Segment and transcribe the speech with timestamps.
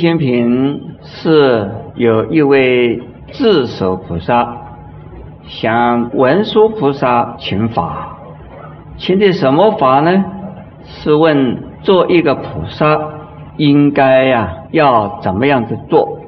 [0.00, 3.02] 金仙品是有一位
[3.32, 4.56] 智首菩萨
[5.46, 8.16] 向文殊菩萨请法，
[8.96, 10.24] 请的什么法呢？
[10.86, 12.98] 是问做一个菩萨
[13.58, 16.18] 应该呀要怎么样子做？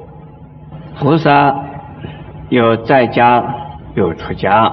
[0.99, 1.55] 菩萨
[2.49, 3.43] 有在家
[3.95, 4.71] 有出家，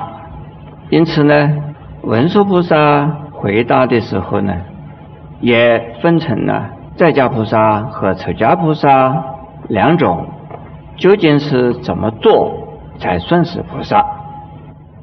[0.90, 1.56] 因此呢，
[2.02, 4.54] 文殊菩萨回答的时候呢，
[5.40, 6.72] 也分成了。
[7.00, 9.24] 在家菩萨和出家菩萨
[9.68, 10.26] 两种，
[10.98, 12.52] 究竟是怎么做
[12.98, 14.04] 才算是菩萨？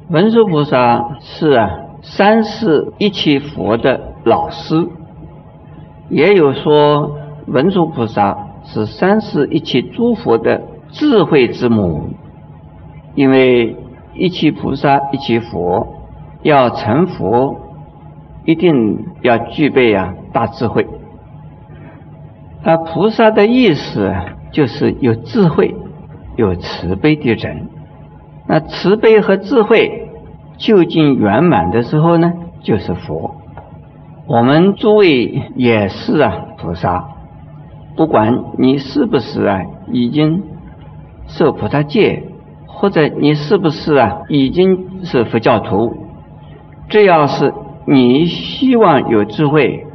[0.08, 1.60] 文殊菩萨是
[2.02, 4.86] 三世一切佛的老师，
[6.08, 7.16] 也有说
[7.48, 10.62] 文殊菩萨是三世一切诸佛的
[10.92, 12.10] 智慧之母，
[13.16, 13.74] 因为
[14.14, 15.96] 一切菩萨一切佛
[16.42, 17.56] 要成佛，
[18.44, 20.86] 一定要具备啊大智慧。
[22.64, 24.12] 那菩萨的意思
[24.50, 25.74] 就是有智慧、
[26.36, 27.68] 有慈悲的人。
[28.46, 30.08] 那慈悲和智慧
[30.56, 33.36] 究竟圆满的时候呢，就是佛。
[34.26, 37.08] 我们诸位也是啊，菩萨。
[37.96, 40.42] 不管你是不是啊，已经
[41.26, 42.24] 受菩萨戒，
[42.66, 45.94] 或者你是不是啊，已经是佛教徒，
[46.88, 47.54] 只要是
[47.86, 49.86] 你希望有智慧，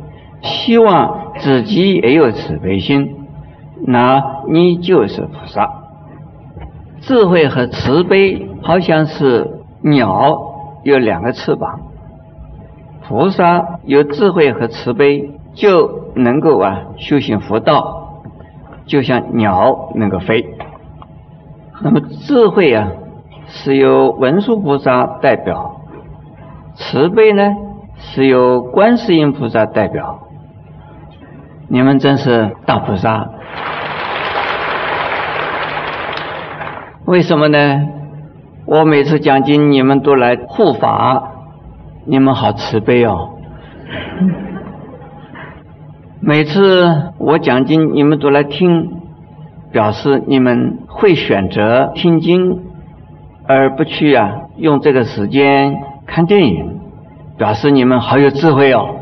[0.42, 1.23] 希望。
[1.44, 3.28] 自己也有慈悲心，
[3.86, 5.70] 那你就是菩萨。
[7.02, 11.82] 智慧和慈悲好像是鸟有两个翅膀，
[13.06, 18.22] 菩萨有智慧和慈悲就能够啊修行佛道，
[18.86, 20.46] 就像鸟能够飞。
[21.82, 22.90] 那么智慧啊
[23.48, 25.82] 是由文殊菩萨代表，
[26.76, 27.44] 慈悲呢
[27.98, 30.22] 是由观世音菩萨代表。
[31.68, 33.30] 你们真是大菩萨，
[37.06, 37.88] 为什么呢？
[38.66, 41.32] 我每次讲经，你们都来护法，
[42.06, 43.30] 你们好慈悲哦。
[46.20, 48.92] 每次我讲经，你们都来听，
[49.72, 52.62] 表示你们会选择听经，
[53.48, 55.76] 而不去啊用这个时间
[56.06, 56.80] 看电影，
[57.38, 59.00] 表示你们好有智慧哦。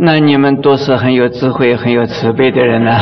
[0.00, 2.92] 那你们都是很有智慧、很有慈悲的人呢。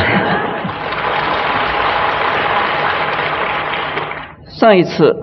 [4.47, 5.15] 上一次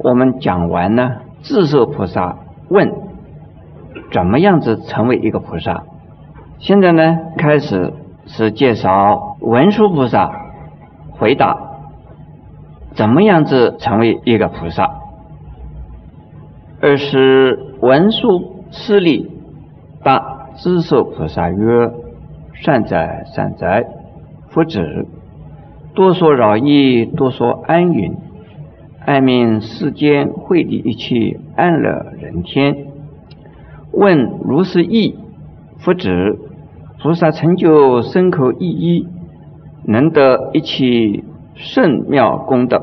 [0.00, 1.12] 我们讲完呢，
[1.42, 2.36] 智受菩萨
[2.68, 2.92] 问
[4.12, 5.84] 怎么样子成为一个菩萨。
[6.58, 7.94] 现在呢，开始
[8.26, 10.30] 是介绍文殊菩萨
[11.12, 11.56] 回答
[12.94, 14.90] 怎么样子成为一个菩萨。
[16.82, 19.30] 二是文殊师利
[20.02, 20.33] 答。
[20.56, 21.90] 智受菩萨曰
[22.54, 23.86] ：“善哉善哉，
[24.50, 25.06] 佛子，
[25.94, 28.16] 多说饶益，多说安允，
[29.04, 32.86] 爱命世间惠理一切安乐人天。
[33.90, 35.16] 问如是意，
[35.78, 36.38] 佛子，
[37.02, 39.08] 菩萨成就身口意一，
[39.84, 41.24] 能得一切
[41.56, 42.80] 圣妙功德，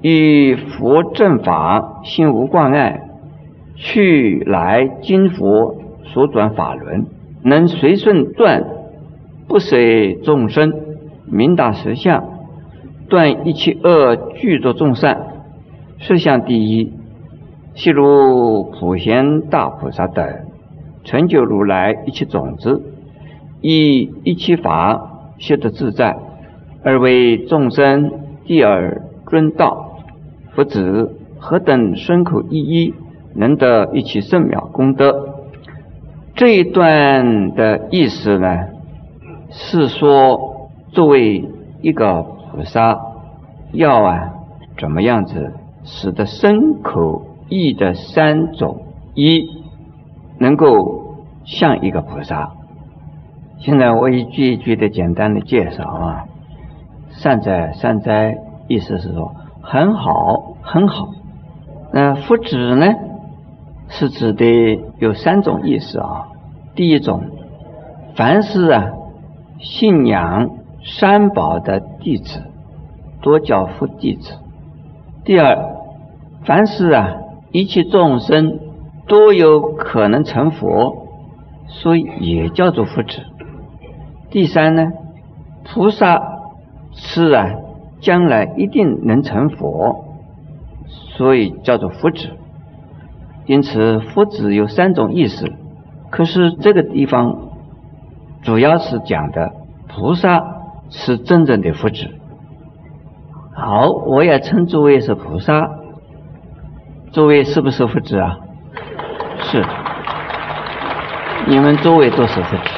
[0.00, 3.02] 以佛正法，心无挂碍，
[3.74, 5.74] 去来今佛。”
[6.12, 7.06] 所转法轮，
[7.42, 8.64] 能随顺断，
[9.46, 9.76] 不舍
[10.22, 10.72] 众生，
[11.26, 12.24] 明达实相，
[13.08, 15.26] 断一切恶，具作众善。
[15.98, 16.92] 实相第一，
[17.74, 20.26] 譬如普贤大菩萨等，
[21.04, 22.82] 成就如来一切种子，
[23.60, 26.16] 以一切法修得自在，
[26.84, 28.12] 而为众生
[28.44, 29.86] 第二尊道。
[30.54, 32.94] 佛子何等身口一一，
[33.34, 35.37] 能得一切圣妙功德？
[36.38, 38.68] 这一段的意思呢，
[39.50, 41.44] 是说作为
[41.82, 42.96] 一个菩萨，
[43.72, 44.34] 要啊
[44.78, 48.82] 怎么样子使得身口意的三种
[49.14, 49.48] 一
[50.38, 52.52] 能够像一个菩萨。
[53.58, 56.26] 现在我一句一句的简单的介绍啊，
[57.10, 58.38] 善哉善哉，
[58.68, 61.08] 意思是说很好很好。
[61.92, 62.94] 那福祉呢？
[63.90, 64.44] 是指的
[64.98, 66.27] 有三种意思啊。
[66.78, 67.24] 第一种，
[68.14, 68.92] 凡是啊
[69.58, 70.50] 信仰
[70.84, 72.40] 三宝的弟子，
[73.20, 74.38] 多叫佛弟子。
[75.24, 75.58] 第二，
[76.44, 77.16] 凡是啊
[77.50, 78.60] 一切众生
[79.08, 81.08] 都有可能成佛，
[81.66, 83.22] 所以也叫做佛子。
[84.30, 84.92] 第三呢，
[85.64, 86.22] 菩萨
[86.92, 87.56] 是啊
[87.98, 90.04] 将来一定能成佛，
[91.16, 92.28] 所以叫做佛子。
[93.46, 95.50] 因此，佛子有三种意思：
[96.10, 97.50] 可是这个地方
[98.42, 99.52] 主要是讲的
[99.88, 100.42] 菩萨
[100.90, 102.08] 是真正的福祉。
[103.54, 105.68] 好，我也称诸位是菩萨，
[107.12, 108.38] 诸位是不是福祉啊？
[109.40, 109.64] 是，
[111.46, 112.70] 你们诸位都是福祉。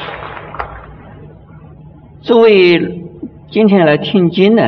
[2.23, 3.03] 诸位
[3.49, 4.63] 今天来听经呢，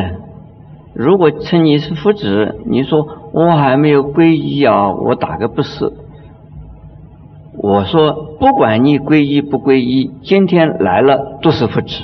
[0.94, 5.92] 如果称你是福祉，你说我还没有皈依啊，我打个不是。
[7.58, 12.04] 我说，不管你皈依不皈依，今天来了都是福祉。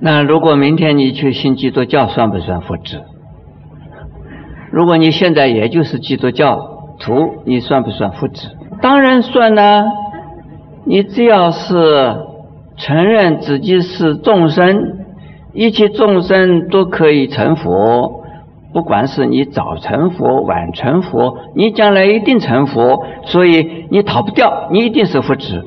[0.00, 3.00] 那如果明天你去信基督教，算不算福祉？
[4.70, 6.56] 如果你现在也就是基督教
[6.98, 8.48] 徒，你算不算福祉？
[8.80, 9.84] 当然算呢。
[10.84, 12.16] 你只要是
[12.76, 15.04] 承认自己是众生，
[15.52, 18.21] 一切众生都可以成佛。
[18.72, 25.62] 不管是你早成佛、晚成佛，你将来一定成佛，所以你逃不掉，你一定是福祉。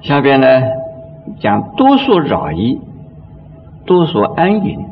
[0.00, 0.46] 下边呢
[1.38, 2.80] 讲多数饶益，
[3.86, 4.86] 多数安隐，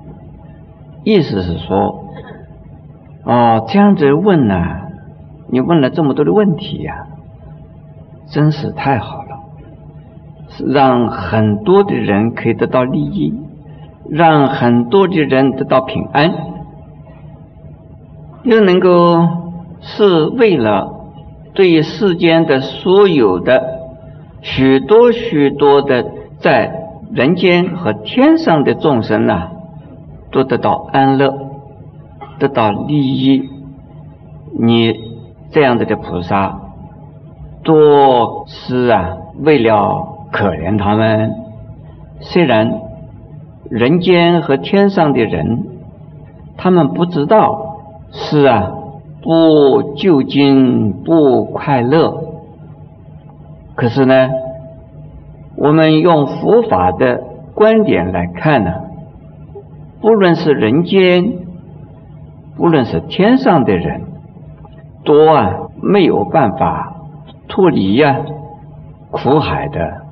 [1.04, 2.04] 意思是说，
[3.24, 4.54] 哦，这样子问呢，
[5.50, 7.06] 你问了这么多的问题呀，
[8.28, 9.38] 真是太好了，
[10.68, 13.34] 让很多的人可以得到利益。
[14.10, 16.32] 让很多的人得到平安，
[18.44, 19.26] 又能够
[19.80, 20.92] 是为了
[21.54, 23.80] 对世间的所有的
[24.42, 26.06] 许多许多的
[26.38, 29.48] 在人间和天上的众生呐，
[30.30, 31.34] 都得到安乐，
[32.38, 33.48] 得到利益。
[34.58, 34.94] 你
[35.50, 36.60] 这样子的菩萨，
[37.62, 41.34] 多是啊，为了可怜他们，
[42.20, 42.85] 虽然。
[43.70, 45.66] 人间和天上的人，
[46.56, 47.78] 他们不知道
[48.12, 48.72] 是啊，
[49.22, 52.22] 不究竟不快乐。
[53.74, 54.30] 可是呢，
[55.56, 57.22] 我们用佛法的
[57.54, 58.72] 观点来看呢，
[60.00, 61.32] 不论是人间，
[62.56, 64.02] 不论是天上的人，
[65.04, 66.94] 都啊没有办法
[67.48, 68.20] 脱离呀
[69.10, 70.05] 苦海的。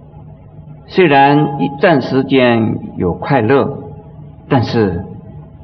[0.86, 3.78] 虽然一暂时间有快乐，
[4.48, 5.04] 但是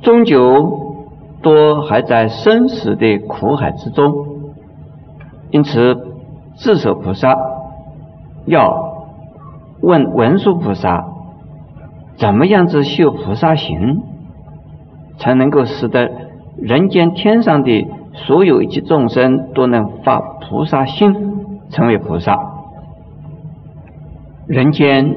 [0.02, 0.96] 终究
[1.42, 4.12] 都还在生死的苦海之中。
[5.50, 5.96] 因此，
[6.56, 7.36] 智舍菩萨
[8.46, 9.04] 要
[9.80, 11.06] 问文殊菩萨：
[12.16, 14.02] 怎么样子修菩萨行，
[15.18, 16.10] 才能够使得
[16.56, 21.14] 人间天上的所有一切众生都能发菩萨心，
[21.70, 22.49] 成为菩萨？
[24.50, 25.14] 人间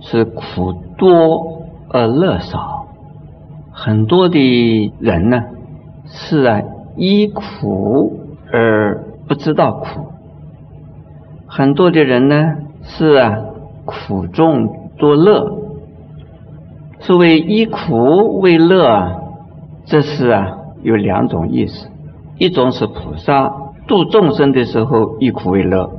[0.00, 2.88] 是苦多而乐少，
[3.70, 5.44] 很多的人呢
[6.06, 6.62] 是啊
[6.96, 8.18] 依苦
[8.52, 10.06] 而不知道苦，
[11.46, 13.38] 很多的人呢是啊
[13.84, 15.56] 苦中作乐。
[16.98, 19.20] 所谓依苦为乐啊，
[19.84, 21.88] 这是啊有两种意思，
[22.38, 23.52] 一种是菩萨
[23.86, 25.92] 度众生的时候依苦为乐，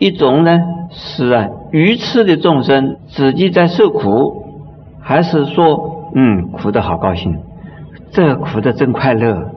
[0.00, 0.58] 一种呢
[0.90, 1.48] 是啊。
[1.70, 4.44] 愚痴的众生自己在受苦，
[5.00, 7.38] 还是说，嗯，苦的好高兴，
[8.10, 9.50] 这苦的真快乐。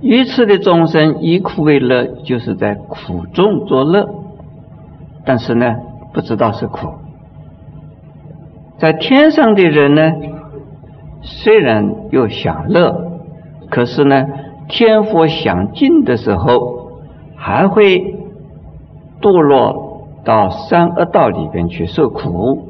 [0.00, 4.08] 愚痴的众生以苦为乐，就是在苦中作乐，
[5.24, 5.76] 但是呢，
[6.12, 6.88] 不知道是苦。
[8.78, 10.12] 在天上的人呢，
[11.22, 13.20] 虽然又享乐，
[13.68, 14.26] 可是呢，
[14.68, 16.92] 天佛享尽的时候，
[17.36, 18.21] 还会。
[19.22, 22.68] 堕落到三恶道里边去受苦，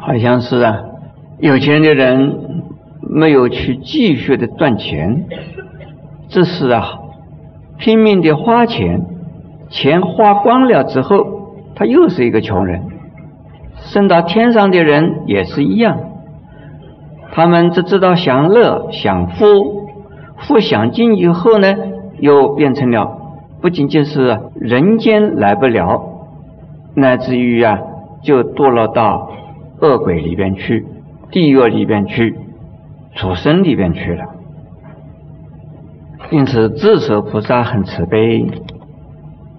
[0.00, 0.80] 好像是啊，
[1.38, 2.36] 有钱的人
[3.00, 5.24] 没有去继续的赚钱，
[6.28, 6.98] 这是啊，
[7.78, 9.06] 拼命的花钱，
[9.70, 11.24] 钱花光了之后，
[11.74, 12.82] 他又是一个穷人。
[13.84, 15.98] 升到天上的人也是一样，
[17.32, 19.46] 他们只知道享乐享福，
[20.38, 21.74] 福享尽以后呢，
[22.18, 23.21] 又变成了。
[23.62, 26.02] 不仅仅是人间来不了，
[26.96, 27.78] 乃至于啊，
[28.24, 29.30] 就堕落到
[29.80, 30.84] 恶鬼里边去、
[31.30, 32.36] 地狱里边去、
[33.14, 34.24] 畜生里边去了。
[36.32, 38.46] 因此，智舍菩萨很慈悲，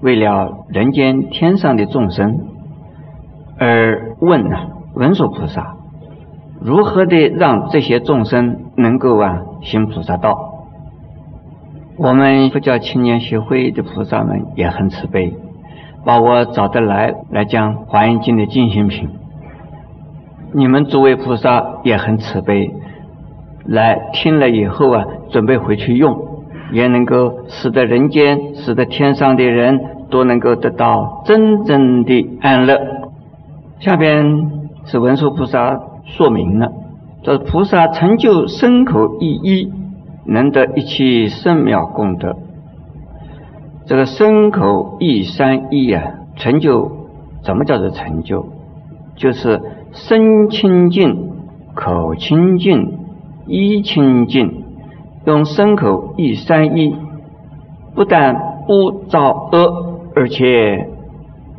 [0.01, 2.39] 为了人间天上的众生，
[3.57, 5.75] 而问啊文殊菩萨，
[6.59, 10.52] 如何的让这些众生能够啊行菩萨道。
[11.95, 15.33] 我们佛教青年协会的菩萨们也很慈悲，
[16.03, 19.09] 把我找得来来讲《华严经》的进行品。
[20.53, 22.71] 你们诸位菩萨也很慈悲，
[23.65, 26.17] 来听了以后啊，准备回去用，
[26.71, 32.75] 也能够使得人间、使得天上的人都能够得到真正的安乐。
[33.79, 34.49] 下边
[34.85, 36.71] 是文殊菩萨说明了，
[37.21, 39.71] 这菩萨成就身口意一，
[40.25, 42.35] 能得一切圣妙功德。
[43.85, 46.91] 这个身口意三一啊，成就
[47.43, 48.45] 怎么叫做成就？
[49.15, 49.61] 就是
[49.91, 51.33] 身清净、
[51.75, 52.99] 口清净、
[53.45, 54.63] 意清净，
[55.25, 56.95] 用身口意三一，
[57.93, 60.89] 不但不造恶，而且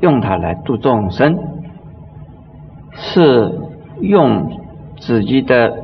[0.01, 1.39] 用它来度众生，
[2.93, 3.61] 是
[4.01, 4.51] 用
[4.99, 5.77] 自己的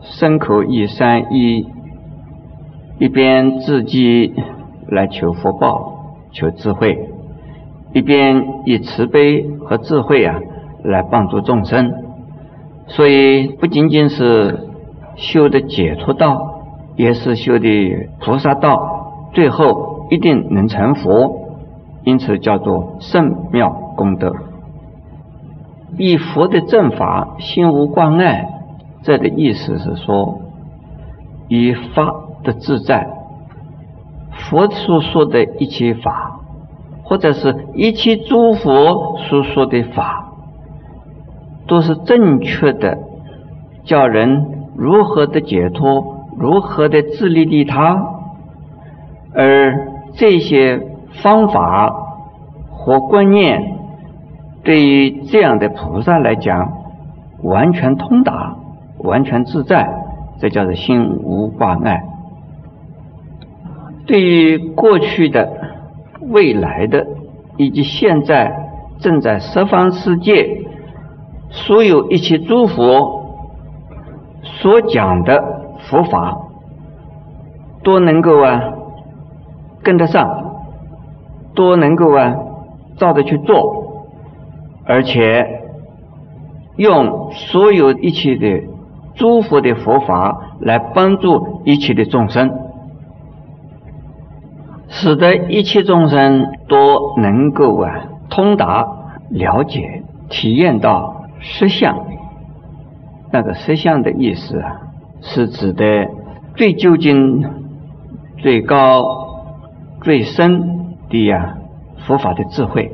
[0.00, 1.68] 身口意三一，
[2.98, 4.34] 一边自己。
[4.86, 5.94] 来求福报，
[6.30, 7.08] 求智慧，
[7.94, 10.38] 一边以慈悲和智慧啊
[10.84, 11.90] 来帮助众生，
[12.86, 14.68] 所以不仅仅是
[15.16, 16.60] 修的解脱道，
[16.96, 21.40] 也是修的菩萨道，最后一定能成佛，
[22.04, 24.34] 因此叫做圣妙功德。
[25.96, 28.48] 以佛的正法心无挂碍，
[29.02, 30.40] 这的意思是说，
[31.48, 33.08] 以法的自在。
[34.36, 36.40] 佛所说的一切法，
[37.02, 40.32] 或者是一切诸佛所说的法，
[41.66, 42.98] 都是正确的，
[43.84, 47.96] 叫人如何的解脱，如何的自利利他。
[49.34, 50.80] 而这些
[51.22, 51.92] 方法
[52.70, 53.76] 和观念，
[54.62, 56.72] 对于这样的菩萨来讲，
[57.42, 58.56] 完全通达，
[58.98, 59.88] 完全自在，
[60.38, 62.02] 这叫做心无挂碍。
[64.06, 65.50] 对于过去的、
[66.20, 67.06] 未来的
[67.56, 68.52] 以及现在
[68.98, 70.62] 正在十方世界
[71.50, 73.24] 所有一切诸佛
[74.42, 75.42] 所讲的
[75.88, 76.36] 佛法，
[77.82, 78.60] 都能够啊
[79.82, 80.26] 跟得上，
[81.54, 82.34] 都能够啊
[82.96, 84.04] 照着去做，
[84.84, 85.60] 而且
[86.76, 88.64] 用所有一切的
[89.14, 92.63] 诸佛的佛法来帮助一切的众生。
[94.96, 98.86] 使得一切众生都能够啊通达、
[99.28, 102.06] 了解、体验到实相。
[103.32, 104.82] 那个实相的意思啊，
[105.20, 105.84] 是指的
[106.54, 107.44] 最究竟、
[108.38, 109.02] 最高、
[110.02, 111.56] 最深的呀
[112.06, 112.92] 佛法的智慧。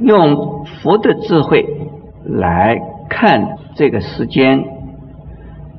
[0.00, 1.64] 用佛的智慧
[2.26, 4.62] 来看这个世间，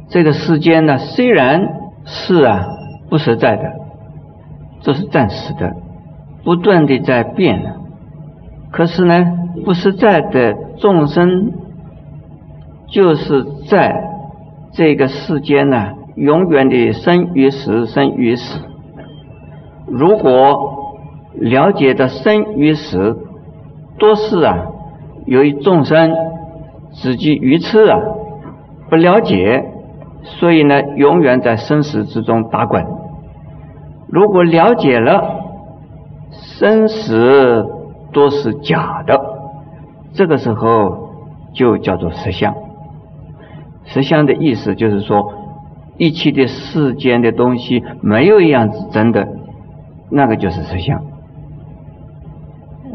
[0.10, 2.66] 这个世间呢，虽然是啊
[3.08, 3.85] 不实在的。
[4.86, 5.74] 这是暂时的，
[6.44, 7.74] 不断的在变。
[8.72, 9.26] 可是呢，
[9.66, 11.54] 不实在的众生，
[12.88, 13.96] 就是在
[14.74, 18.60] 这个世间呢，永远的生与死，生与死。
[19.88, 20.94] 如果
[21.34, 23.18] 了解的生与死
[23.98, 24.68] 多是啊，
[25.26, 26.16] 由于众生
[26.92, 27.98] 自己愚痴啊，
[28.92, 29.66] 不了解，
[30.22, 32.86] 所以呢，永远在生死之中打滚。
[34.16, 35.42] 如果了解了
[36.32, 37.66] 生死
[38.14, 39.20] 都是假的，
[40.14, 41.10] 这个时候
[41.54, 42.56] 就叫做实相。
[43.84, 45.34] 实相的意思就是说，
[45.98, 49.28] 一切的世间的东西没有一样是真的，
[50.10, 51.04] 那个就是实相。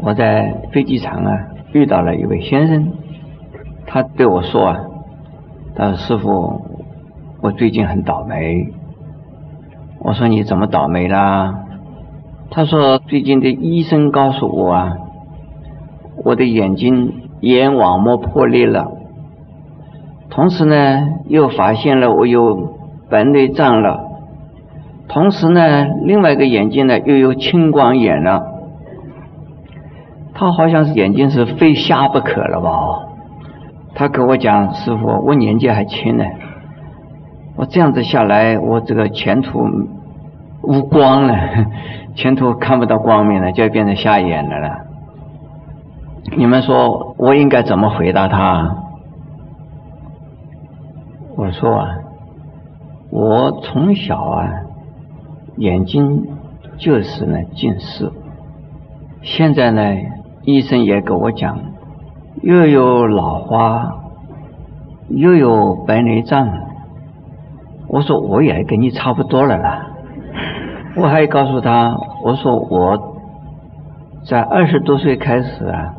[0.01, 1.37] 我在飞机场啊
[1.71, 2.93] 遇到了一位先生，
[3.85, 4.79] 他对我说啊
[5.77, 6.65] ：“他说师傅，
[7.41, 8.73] 我最近很倒霉。”
[10.03, 11.53] 我说你怎么倒霉啦？
[12.49, 14.97] 他说最近的医生告诉我啊，
[16.25, 18.91] 我的眼睛眼网膜破裂了，
[20.29, 20.75] 同时呢
[21.27, 22.73] 又发现了我有
[23.09, 24.01] 白内障了，
[25.07, 28.43] 同时呢另外一个眼睛呢又有青光眼了。
[30.33, 32.71] 他好像是眼睛是非瞎不可了吧？
[33.93, 36.25] 他跟我讲，师傅，我年纪还轻呢。
[37.61, 39.59] 我这样子下来，我这个前途
[40.63, 41.37] 无光了，
[42.17, 44.79] 前途看不到光明了，就要变成瞎眼的了。
[46.35, 48.77] 你们说我应该怎么回答他？
[51.37, 51.97] 我说啊，
[53.11, 54.49] 我从小啊
[55.57, 56.29] 眼睛
[56.79, 58.11] 就是呢近视，
[59.21, 59.83] 现在呢
[60.45, 61.59] 医生也跟我讲，
[62.41, 63.97] 又有老花，
[65.09, 66.70] 又有白内障。
[67.93, 69.87] 我说我也跟你差不多了啦，
[70.95, 72.97] 我还告诉他，我说我
[74.25, 75.95] 在二十多岁开始啊，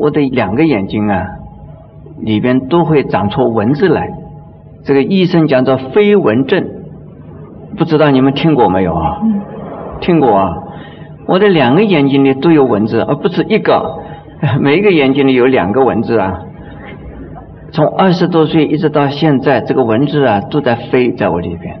[0.00, 1.26] 我的两个眼睛啊
[2.18, 4.08] 里边都会长出蚊子来，
[4.82, 6.64] 这个医生讲做飞蚊症，
[7.76, 9.20] 不知道你们听过没有啊？
[10.00, 10.54] 听过啊！
[11.26, 13.98] 我的两个眼睛里都有蚊子，而不止一个，
[14.58, 16.40] 每一个眼睛里有两个蚊子啊。
[17.72, 21.80] 从二十多岁一直到现在，这个蚊子啊都在飞在我里边。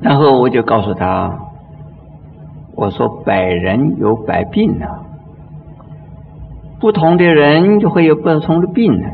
[0.00, 1.38] 然后我就告诉他，
[2.74, 5.04] 我说百人有百病啊，
[6.80, 9.08] 不同的人就会有不同的病呢。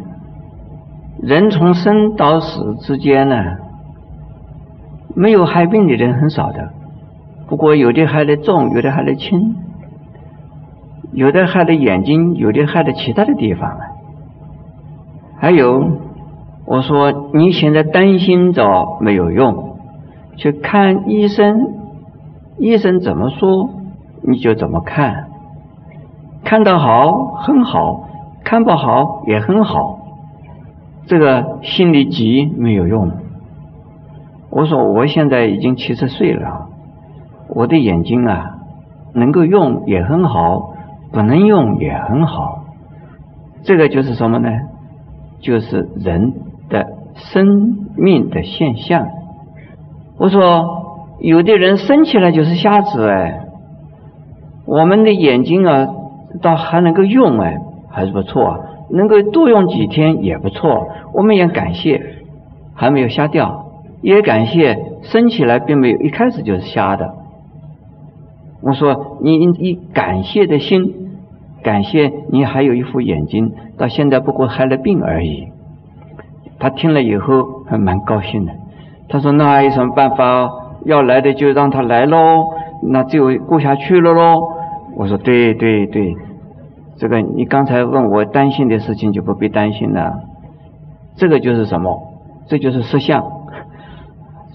[1.21, 3.37] 人从生到死之间呢，
[5.15, 6.71] 没有害病的人很少的。
[7.49, 9.57] 不过有的害得重，有的害得轻，
[11.13, 13.92] 有的害的眼睛，有的害的其他的地方啊。
[15.43, 15.99] 还有，
[16.67, 19.77] 我说你现在担心着没有用，
[20.37, 21.67] 去看医生，
[22.59, 23.71] 医生怎么说
[24.23, 25.31] 你就怎么看，
[26.45, 28.09] 看得好很好，
[28.45, 29.99] 看不好也很好。
[31.07, 33.11] 这个心里急没有用。
[34.49, 36.69] 我说我现在已经七十岁了，
[37.49, 38.59] 我的眼睛啊，
[39.13, 40.75] 能够用也很好，
[41.11, 42.63] 不能用也很好。
[43.65, 44.49] 这个就是什么呢？
[45.43, 46.33] 就是人
[46.71, 49.09] 的生命的现象。
[50.17, 53.45] 我说有的人生起来就是瞎子哎，
[54.65, 55.89] 我们的眼睛啊，
[56.41, 57.59] 倒还能够用哎，
[57.91, 58.65] 还是不错。
[58.91, 62.01] 能够多用几天也不错，我们也感谢
[62.75, 63.67] 还没有瞎掉，
[64.03, 67.15] 也感谢生起来并没有一开始就是瞎的。
[68.61, 71.12] 我说你以感谢的心，
[71.63, 75.49] 感谢你还有一副眼睛，到现在不过害了病而已。
[76.59, 78.53] 他听了以后还蛮高兴的，
[79.09, 80.51] 他说那还有什么办法？
[80.85, 82.49] 要来的就让他来喽，
[82.83, 84.49] 那就过下去了喽。
[84.97, 86.17] 我说对对对。
[86.99, 90.13] 这个你刚才问我担心的事情就不必担心了，
[91.17, 92.01] 这个就是什么？
[92.47, 93.25] 这就是实相，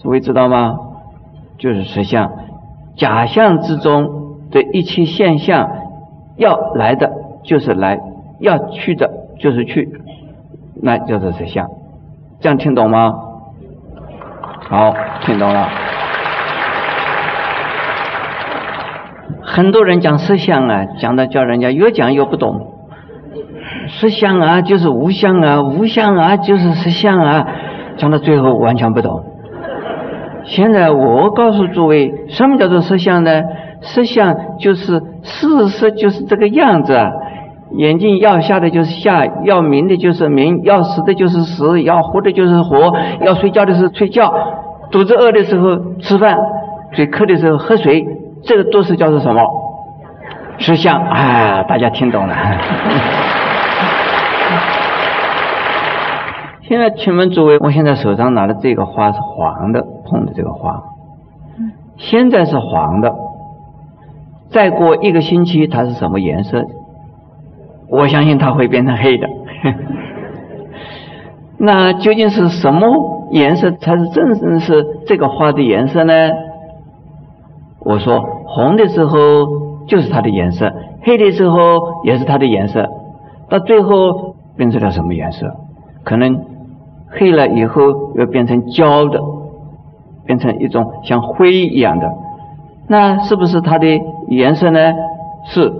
[0.02, 0.78] 诸位知道吗？
[1.58, 2.32] 就是实相，
[2.96, 4.08] 假象之中
[4.52, 5.70] 的一切现象，
[6.38, 7.12] 要来的
[7.44, 8.00] 就是来，
[8.40, 9.90] 要去的就是去，
[10.82, 11.68] 那叫做实相。
[12.40, 13.14] 这样听懂吗？
[14.70, 15.68] 好，听懂了。
[19.42, 22.74] 很多人讲实相啊，讲的叫人家越讲越不懂。
[23.88, 27.48] 实相啊，就是无相啊，无相啊，就是实相啊，
[27.98, 29.24] 讲到最后完全不懂。
[30.44, 33.44] 现在我告诉诸位，什么叫做实相呢？
[33.82, 36.98] 实相就是事实，就是这个样子。
[37.78, 44.34] 眼睛要瞎的就是瞎，要明的就是明，要死的就是死，要活的就是活，要睡觉的是睡觉，
[44.90, 46.38] 肚子饿的时候吃饭，
[46.94, 48.06] 嘴渴的时候喝水。
[48.44, 49.42] 这个都是叫做什么？
[50.60, 51.64] 实相啊！
[51.64, 52.36] 大家听懂了。
[56.62, 60.82] 现在请问诸位，我现在手上拿的这个花是黄的，碰的这个花，
[61.98, 63.14] 现在是黄的，
[64.50, 66.66] 再过一个星期它是什么颜色？
[67.90, 69.28] 我相信它会变成黑的。
[71.58, 76.14] 那究竟是什么颜色才是真正是这个花的颜色呢？
[77.86, 78.34] 我说。
[78.50, 79.18] 红的时候
[79.88, 82.88] 就是它的颜色，黑的时候也是它的颜色，
[83.50, 85.54] 到最后变成了什么颜色？
[86.04, 86.40] 可能
[87.12, 89.20] 黑了以后又变成焦的，
[90.26, 92.10] 变成一种像灰一样的，
[92.88, 93.88] 那是不是它的
[94.30, 94.80] 颜色呢？
[95.46, 95.74] 是，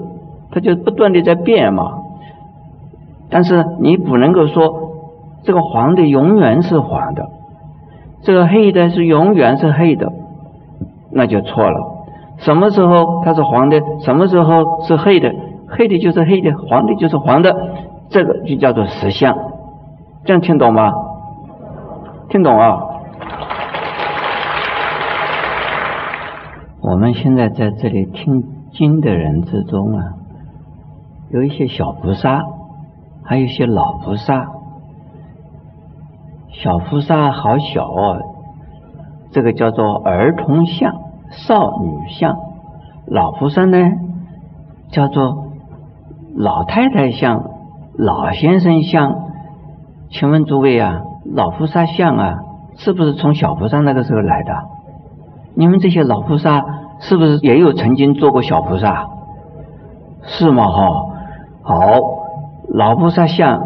[0.52, 2.04] 它就不断的在变嘛。
[3.30, 4.92] 但是你不能够说
[5.44, 7.30] 这个黄的永远是黄的，
[8.22, 10.12] 这个黑的是永远是黑的，
[11.12, 11.96] 那就错了。
[12.38, 13.82] 什么时候它是黄的？
[14.02, 15.34] 什么时候是黑的？
[15.70, 17.56] 黑的就是黑的，黄的就是黄的，
[18.10, 19.38] 这个就叫做实相。
[20.24, 20.94] 这样听懂吗？
[22.30, 22.80] 听懂啊？
[26.90, 30.14] 我们现在在这里听经的人之中啊，
[31.30, 32.46] 有一些小菩萨，
[33.26, 34.48] 还有一些老菩萨。
[36.54, 38.22] 小菩萨好小哦，
[39.32, 40.94] 这个叫做儿童像。
[41.30, 42.38] 少女像，
[43.06, 43.78] 老菩萨呢，
[44.90, 45.50] 叫做
[46.38, 47.44] 老太太像、
[47.98, 49.14] 老先生像。
[50.10, 52.38] 请问诸位啊，老菩萨像啊，
[52.78, 54.77] 是不是从小菩萨那个时候来的？
[55.58, 56.64] 你们这些老菩萨
[57.00, 59.08] 是不是也有曾经做过小菩萨？
[60.22, 60.68] 是吗？
[60.68, 61.06] 哈，
[61.64, 61.76] 好，
[62.70, 63.60] 老菩萨像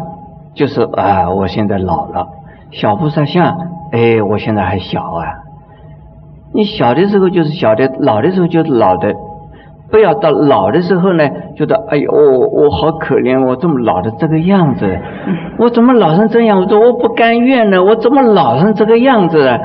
[0.54, 2.28] 就是啊，我现在老了；
[2.70, 3.58] 小菩萨像，
[3.92, 5.26] 哎，我现在还小啊。
[6.54, 9.12] 你小的时候就是小的，老的时候就是老的，
[9.90, 14.98] 不要到老的时候呢，觉得哎呦，我我好可怜，我这么老的这个样子，
[15.58, 16.58] 我怎么老成这样？
[16.58, 19.60] 我说我不甘愿呢，我怎么老成这个样子？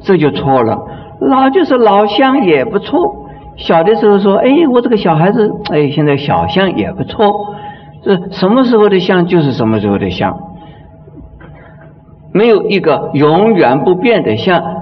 [0.00, 0.78] 这就错了。
[1.20, 3.26] 老就是老相也不错。
[3.56, 7.54] 小的时候说，哎，我这个小孩子，哎，现在小相也不错。
[8.02, 10.38] 这什么时候的相就是什么时候的相，
[12.32, 14.79] 没有一个永远不变的相。